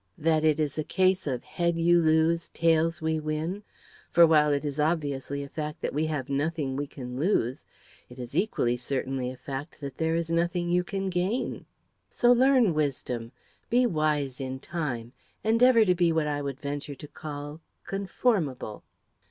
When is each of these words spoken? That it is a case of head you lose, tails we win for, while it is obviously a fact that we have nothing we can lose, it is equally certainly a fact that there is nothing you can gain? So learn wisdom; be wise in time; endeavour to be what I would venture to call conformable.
That 0.17 0.43
it 0.43 0.59
is 0.59 0.79
a 0.79 0.83
case 0.83 1.27
of 1.27 1.43
head 1.43 1.77
you 1.77 2.01
lose, 2.01 2.49
tails 2.49 3.03
we 3.03 3.19
win 3.19 3.61
for, 4.09 4.25
while 4.25 4.51
it 4.51 4.65
is 4.65 4.79
obviously 4.79 5.43
a 5.43 5.47
fact 5.47 5.79
that 5.81 5.93
we 5.93 6.07
have 6.07 6.27
nothing 6.27 6.75
we 6.75 6.87
can 6.87 7.19
lose, 7.19 7.67
it 8.09 8.17
is 8.17 8.35
equally 8.35 8.77
certainly 8.77 9.29
a 9.29 9.37
fact 9.37 9.79
that 9.79 9.97
there 9.97 10.15
is 10.15 10.31
nothing 10.31 10.71
you 10.71 10.83
can 10.83 11.11
gain? 11.11 11.67
So 12.09 12.31
learn 12.31 12.73
wisdom; 12.73 13.31
be 13.69 13.85
wise 13.85 14.41
in 14.41 14.57
time; 14.57 15.13
endeavour 15.43 15.85
to 15.85 15.93
be 15.93 16.11
what 16.11 16.25
I 16.25 16.41
would 16.41 16.59
venture 16.59 16.95
to 16.95 17.07
call 17.07 17.61
conformable. 17.85 18.83